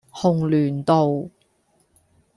[0.11, 1.29] 紅鸞道